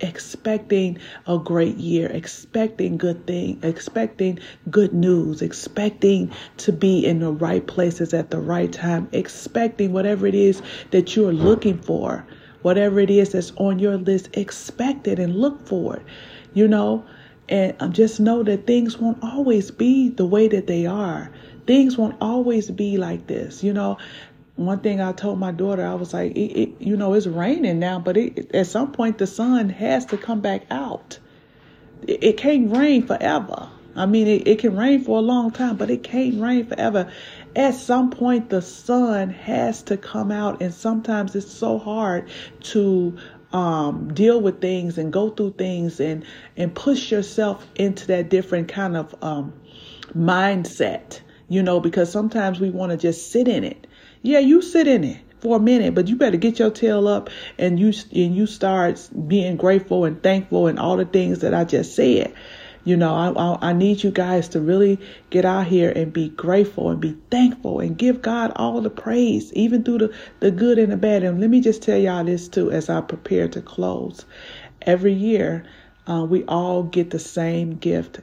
expecting 0.00 0.98
a 1.26 1.38
great 1.38 1.76
year, 1.76 2.08
expecting 2.08 2.96
good 2.96 3.26
thing, 3.26 3.58
expecting 3.62 4.38
good 4.70 4.92
news, 4.92 5.42
expecting 5.42 6.30
to 6.58 6.72
be 6.72 7.04
in 7.04 7.20
the 7.20 7.30
right 7.32 7.66
places 7.66 8.14
at 8.14 8.30
the 8.30 8.40
right 8.40 8.72
time, 8.72 9.08
expecting 9.12 9.92
whatever 9.92 10.26
it 10.26 10.34
is 10.34 10.62
that 10.90 11.16
you're 11.16 11.32
looking 11.32 11.78
for. 11.78 12.24
Whatever 12.62 12.98
it 13.00 13.10
is 13.10 13.32
that's 13.32 13.52
on 13.56 13.78
your 13.78 13.96
list, 13.96 14.30
expect 14.36 15.06
it 15.06 15.18
and 15.18 15.36
look 15.36 15.66
for 15.66 15.96
it, 15.96 16.02
you 16.54 16.66
know. 16.66 17.04
And 17.48 17.74
um, 17.80 17.92
just 17.92 18.20
know 18.20 18.42
that 18.42 18.66
things 18.66 18.98
won't 18.98 19.22
always 19.22 19.70
be 19.70 20.10
the 20.10 20.26
way 20.26 20.48
that 20.48 20.66
they 20.66 20.84
are. 20.84 21.30
Things 21.66 21.96
won't 21.96 22.16
always 22.20 22.70
be 22.70 22.98
like 22.98 23.26
this, 23.26 23.62
you 23.62 23.72
know. 23.72 23.96
One 24.58 24.80
thing 24.80 25.00
I 25.00 25.12
told 25.12 25.38
my 25.38 25.52
daughter, 25.52 25.86
I 25.86 25.94
was 25.94 26.12
like, 26.12 26.32
it, 26.32 26.60
it, 26.60 26.80
you 26.80 26.96
know, 26.96 27.14
it's 27.14 27.26
raining 27.26 27.78
now, 27.78 28.00
but 28.00 28.16
it, 28.16 28.54
at 28.54 28.66
some 28.66 28.92
point 28.92 29.18
the 29.18 29.26
sun 29.26 29.68
has 29.70 30.06
to 30.06 30.18
come 30.18 30.40
back 30.40 30.62
out. 30.70 31.18
It, 32.06 32.24
it 32.24 32.36
can't 32.36 32.76
rain 32.76 33.06
forever. 33.06 33.70
I 33.96 34.06
mean, 34.06 34.28
it, 34.28 34.58
can 34.60 34.76
rain 34.76 35.02
for 35.02 35.18
a 35.18 35.22
long 35.22 35.50
time, 35.50 35.76
but 35.76 35.90
it 35.90 36.04
can't 36.04 36.40
rain 36.40 36.66
forever 36.66 37.10
at 37.58 37.74
some 37.74 38.10
point 38.10 38.50
the 38.50 38.62
sun 38.62 39.30
has 39.30 39.82
to 39.82 39.96
come 39.96 40.30
out 40.30 40.62
and 40.62 40.72
sometimes 40.72 41.34
it's 41.34 41.50
so 41.50 41.76
hard 41.76 42.28
to 42.60 43.18
um, 43.52 44.14
deal 44.14 44.40
with 44.40 44.60
things 44.60 44.96
and 44.96 45.12
go 45.12 45.30
through 45.30 45.52
things 45.54 45.98
and 45.98 46.24
and 46.56 46.72
push 46.72 47.10
yourself 47.10 47.66
into 47.74 48.06
that 48.06 48.28
different 48.28 48.68
kind 48.68 48.96
of 48.96 49.12
um, 49.22 49.52
mindset 50.14 51.20
you 51.48 51.62
know 51.62 51.80
because 51.80 52.12
sometimes 52.12 52.60
we 52.60 52.70
want 52.70 52.92
to 52.92 52.96
just 52.96 53.32
sit 53.32 53.48
in 53.48 53.64
it 53.64 53.87
yeah 54.22 54.38
you 54.38 54.62
sit 54.62 54.86
in 54.86 55.04
it 55.04 55.20
for 55.40 55.56
a 55.56 55.60
minute, 55.60 55.94
but 55.94 56.08
you 56.08 56.16
better 56.16 56.36
get 56.36 56.58
your 56.58 56.70
tail 56.70 57.06
up 57.06 57.30
and 57.58 57.78
you 57.78 57.92
and 58.12 58.36
you 58.36 58.46
start 58.46 59.08
being 59.26 59.56
grateful 59.56 60.04
and 60.04 60.22
thankful 60.22 60.66
and 60.66 60.78
all 60.78 60.96
the 60.96 61.04
things 61.04 61.40
that 61.40 61.54
I 61.54 61.64
just 61.64 61.94
said. 61.94 62.34
You 62.84 62.96
know, 62.96 63.14
I, 63.14 63.30
I, 63.30 63.70
I 63.70 63.72
need 63.72 64.02
you 64.02 64.10
guys 64.10 64.48
to 64.50 64.60
really 64.60 64.98
get 65.30 65.44
out 65.44 65.66
here 65.66 65.92
and 65.94 66.12
be 66.12 66.30
grateful 66.30 66.90
and 66.90 67.00
be 67.00 67.16
thankful 67.30 67.80
and 67.80 67.98
give 67.98 68.22
God 68.22 68.52
all 68.56 68.80
the 68.80 68.90
praise, 68.90 69.52
even 69.52 69.84
through 69.84 69.98
the, 69.98 70.14
the 70.40 70.50
good 70.50 70.78
and 70.78 70.90
the 70.90 70.96
bad. 70.96 71.22
And 71.22 71.40
let 71.40 71.50
me 71.50 71.60
just 71.60 71.82
tell 71.82 71.98
y'all 71.98 72.24
this 72.24 72.48
too 72.48 72.70
as 72.70 72.88
I 72.88 73.00
prepare 73.02 73.48
to 73.48 73.60
close. 73.60 74.24
Every 74.82 75.12
year, 75.12 75.64
uh, 76.08 76.24
we 76.24 76.44
all 76.44 76.82
get 76.82 77.10
the 77.10 77.18
same 77.18 77.76
gift 77.76 78.20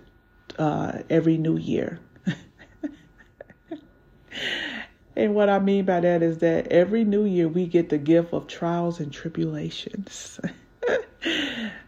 uh, 0.58 1.00
every 1.10 1.38
new 1.38 1.58
year. 1.58 2.00
and 5.15 5.36
what 5.36 5.50
I 5.50 5.60
mean 5.60 5.86
by 5.86 6.00
that 6.00 6.22
is 6.22 6.39
that 6.39 6.67
every 6.67 7.03
new 7.03 7.25
year 7.25 7.48
we 7.48 7.67
get 7.67 7.89
the 7.89 7.98
gift 7.98 8.34
of 8.34 8.48
trials 8.48 9.00
and 9.00 9.12
tribulations. 9.12 10.39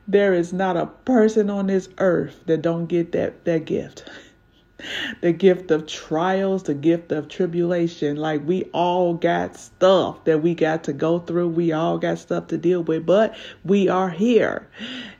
There 0.09 0.33
is 0.33 0.53
not 0.53 0.77
a 0.77 0.85
person 0.85 1.49
on 1.49 1.67
this 1.67 1.89
earth 1.97 2.39
that 2.45 2.61
don't 2.61 2.85
get 2.85 3.11
that, 3.11 3.43
that 3.43 3.65
gift. 3.65 4.09
the 5.21 5.33
gift 5.33 5.69
of 5.69 5.85
trials, 5.85 6.63
the 6.63 6.73
gift 6.73 7.11
of 7.11 7.27
tribulation. 7.27 8.15
Like 8.15 8.47
we 8.47 8.63
all 8.73 9.15
got 9.15 9.57
stuff 9.57 10.23
that 10.23 10.41
we 10.41 10.55
got 10.55 10.85
to 10.85 10.93
go 10.93 11.19
through. 11.19 11.49
We 11.49 11.73
all 11.73 11.97
got 11.97 12.19
stuff 12.19 12.47
to 12.47 12.57
deal 12.57 12.83
with, 12.83 13.05
but 13.05 13.35
we 13.65 13.89
are 13.89 14.09
here. 14.09 14.69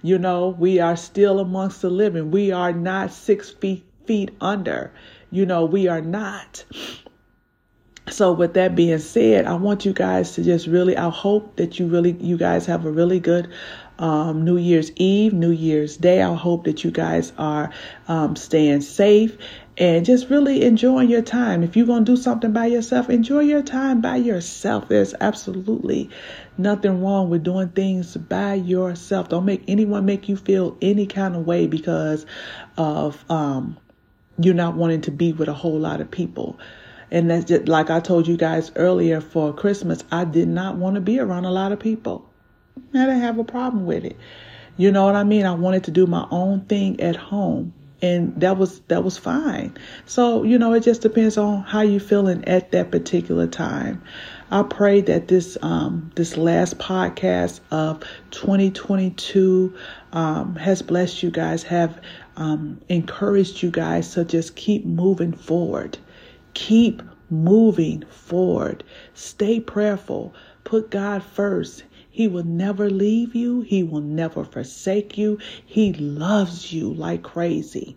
You 0.02 0.18
know, 0.18 0.56
we 0.58 0.80
are 0.80 0.96
still 0.96 1.42
amongst 1.42 1.82
the 1.82 1.90
living. 1.90 2.32
We 2.32 2.54
are 2.54 2.72
not 2.72 3.12
six 3.12 3.50
feet 3.50 3.86
feet 4.06 4.32
under. 4.40 4.94
You 5.32 5.46
know, 5.46 5.66
we 5.66 5.90
are 5.90 6.02
not. 6.02 6.64
So 8.10 8.32
with 8.32 8.54
that 8.54 8.74
being 8.74 9.00
said, 9.00 9.46
I 9.46 9.56
want 9.56 9.84
you 9.84 9.92
guys 9.92 10.32
to 10.34 10.44
just 10.44 10.66
really 10.68 10.96
I 10.96 11.10
hope 11.10 11.58
that 11.58 11.78
you 11.78 11.88
really 11.88 12.14
you 12.14 12.38
guys 12.38 12.66
have 12.66 12.86
a 12.86 12.92
really 12.92 13.20
good 13.20 13.50
um, 14.00 14.46
New 14.46 14.58
Year's 14.58 14.92
Eve, 14.96 15.34
New 15.34 15.52
Year's 15.52 15.98
Day. 15.98 16.22
I 16.22 16.34
hope 16.34 16.64
that 16.66 16.84
you 16.84 16.92
guys 16.92 17.34
are 17.38 17.70
um, 18.08 18.36
staying 18.36 18.82
safe 18.82 19.38
and 19.78 20.06
just 20.06 20.30
really 20.30 20.64
enjoying 20.64 21.10
your 21.10 21.22
time. 21.22 21.64
If 21.64 21.76
you're 21.76 21.86
going 21.86 22.06
to 22.06 22.14
do 22.14 22.22
something 22.22 22.54
by 22.54 22.68
yourself, 22.68 23.10
enjoy 23.10 23.42
your 23.42 23.62
time 23.62 24.00
by 24.00 24.16
yourself. 24.18 24.88
There's 24.88 25.14
absolutely 25.20 26.10
nothing 26.58 27.04
wrong 27.04 27.30
with 27.30 27.44
doing 27.44 27.70
things 27.70 28.16
by 28.16 28.54
yourself. 28.56 29.30
Don't 29.30 29.46
make 29.46 29.64
anyone 29.68 30.06
make 30.06 30.30
you 30.30 30.38
feel 30.38 30.78
any 30.82 31.08
kind 31.08 31.36
of 31.36 31.46
way 31.46 31.68
because 31.68 32.26
of 32.78 33.24
um, 33.30 33.78
you 34.40 34.54
not 34.54 34.76
wanting 34.76 35.02
to 35.02 35.12
be 35.12 35.34
with 35.34 35.50
a 35.50 35.54
whole 35.54 35.80
lot 35.80 36.00
of 36.00 36.10
people. 36.10 36.58
And 37.12 37.30
that's 37.30 37.46
just 37.46 37.68
like 37.68 37.90
I 37.90 38.00
told 38.00 38.28
you 38.28 38.38
guys 38.38 38.72
earlier 38.76 39.22
for 39.22 39.54
Christmas, 39.54 40.04
I 40.12 40.26
did 40.26 40.48
not 40.48 40.78
want 40.78 40.96
to 40.96 41.02
be 41.02 41.20
around 41.20 41.46
a 41.46 41.52
lot 41.52 41.72
of 41.72 41.80
people. 41.80 42.30
I 42.94 43.00
didn't 43.00 43.22
have 43.22 43.40
a 43.40 43.44
problem 43.44 43.86
with 43.86 44.04
it. 44.06 44.18
You 44.78 44.92
know 44.92 45.06
what 45.06 45.16
I 45.16 45.24
mean? 45.24 45.46
I 45.46 45.54
wanted 45.54 45.86
to 45.86 45.92
do 45.92 46.06
my 46.06 46.28
own 46.30 46.62
thing 46.62 47.00
at 47.00 47.16
home 47.16 47.74
and 48.02 48.40
that 48.40 48.58
was 48.58 48.80
that 48.82 49.04
was 49.04 49.18
fine. 49.18 49.76
So, 50.06 50.44
you 50.44 50.58
know, 50.58 50.74
it 50.74 50.84
just 50.84 51.02
depends 51.02 51.38
on 51.38 51.64
how 51.64 51.82
you're 51.82 52.00
feeling 52.00 52.46
at 52.46 52.72
that 52.72 52.92
particular 52.92 53.48
time. 53.48 54.02
I 54.52 54.64
pray 54.64 55.02
that 55.02 55.28
this 55.28 55.58
um, 55.62 56.12
this 56.16 56.38
last 56.38 56.78
podcast 56.78 57.60
of 57.72 58.04
2022 58.32 59.76
um, 60.14 60.56
has 60.56 60.82
blessed 60.82 61.24
you 61.24 61.32
guys, 61.32 61.64
have 61.64 62.00
um, 62.38 62.80
encouraged 62.88 63.64
you 63.64 63.72
guys 63.72 64.14
to 64.14 64.24
just 64.24 64.56
keep 64.56 64.86
moving 64.86 65.34
forward. 65.34 65.98
Keep 66.60 67.04
moving 67.30 68.04
forward. 68.10 68.84
Stay 69.14 69.60
prayerful. 69.60 70.34
Put 70.64 70.90
God 70.90 71.22
first. 71.22 71.84
He 72.10 72.28
will 72.28 72.46
never 72.46 72.90
leave 72.90 73.36
you. 73.36 73.62
He 73.62 73.84
will 73.84 74.02
never 74.02 74.44
forsake 74.44 75.20
you. 75.20 75.38
He 75.64 75.94
loves 75.94 76.74
you 76.74 76.92
like 76.92 77.22
crazy. 77.22 77.96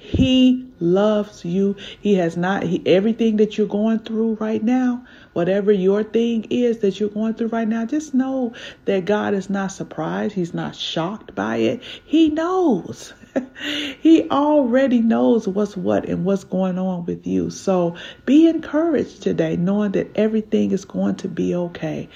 He 0.00 0.66
loves 0.80 1.44
you. 1.44 1.76
He 2.00 2.14
has 2.14 2.34
not, 2.34 2.62
he, 2.62 2.82
everything 2.86 3.36
that 3.36 3.58
you're 3.58 3.66
going 3.66 3.98
through 3.98 4.38
right 4.40 4.64
now, 4.64 5.04
whatever 5.34 5.70
your 5.70 6.02
thing 6.02 6.46
is 6.48 6.78
that 6.78 6.98
you're 6.98 7.10
going 7.10 7.34
through 7.34 7.48
right 7.48 7.68
now, 7.68 7.84
just 7.84 8.14
know 8.14 8.54
that 8.86 9.04
God 9.04 9.34
is 9.34 9.50
not 9.50 9.72
surprised. 9.72 10.34
He's 10.34 10.54
not 10.54 10.74
shocked 10.74 11.34
by 11.34 11.56
it. 11.56 11.82
He 11.82 12.30
knows. 12.30 13.12
he 14.00 14.26
already 14.30 15.02
knows 15.02 15.46
what's 15.46 15.76
what 15.76 16.08
and 16.08 16.24
what's 16.24 16.44
going 16.44 16.78
on 16.78 17.04
with 17.04 17.26
you. 17.26 17.50
So 17.50 17.94
be 18.24 18.48
encouraged 18.48 19.22
today, 19.22 19.56
knowing 19.56 19.92
that 19.92 20.16
everything 20.16 20.70
is 20.70 20.86
going 20.86 21.16
to 21.16 21.28
be 21.28 21.54
okay. 21.54 22.08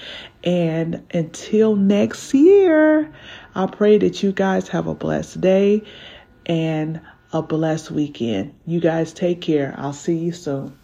And 0.43 1.07
until 1.13 1.77
next 1.77 2.33
year, 2.33 3.13
I 3.55 3.67
pray 3.67 3.99
that 3.99 4.23
you 4.23 4.33
guys 4.33 4.69
have 4.69 4.87
a 4.87 4.95
blessed 4.95 5.43
day 5.43 5.83
and 6.47 7.01
a 7.35 7.43
blessed 7.43 7.91
weekend. 7.91 8.55
You 8.65 8.81
guys 8.81 9.13
take 9.13 9.43
care. 9.43 9.75
I'll 9.77 9.93
see 9.93 10.17
you 10.17 10.33
soon. 10.33 10.79